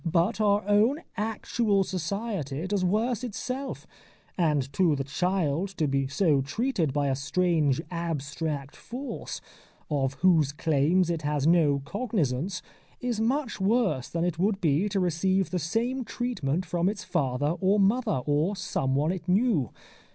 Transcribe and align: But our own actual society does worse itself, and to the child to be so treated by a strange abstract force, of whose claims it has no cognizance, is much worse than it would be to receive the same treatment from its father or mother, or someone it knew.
But 0.03 0.41
our 0.41 0.63
own 0.67 1.01
actual 1.15 1.83
society 1.83 2.65
does 2.65 2.83
worse 2.83 3.23
itself, 3.23 3.85
and 4.35 4.73
to 4.73 4.95
the 4.95 5.03
child 5.03 5.69
to 5.77 5.87
be 5.87 6.07
so 6.07 6.41
treated 6.41 6.91
by 6.91 7.05
a 7.07 7.15
strange 7.15 7.79
abstract 7.91 8.75
force, 8.75 9.41
of 9.91 10.15
whose 10.25 10.53
claims 10.53 11.11
it 11.11 11.21
has 11.21 11.45
no 11.45 11.83
cognizance, 11.85 12.63
is 12.99 13.19
much 13.21 13.61
worse 13.61 14.09
than 14.09 14.25
it 14.25 14.39
would 14.39 14.59
be 14.59 14.89
to 14.89 14.99
receive 14.99 15.51
the 15.51 15.59
same 15.59 16.03
treatment 16.03 16.65
from 16.65 16.89
its 16.89 17.03
father 17.03 17.53
or 17.61 17.79
mother, 17.79 18.21
or 18.25 18.55
someone 18.55 19.11
it 19.11 19.27
knew. 19.27 19.69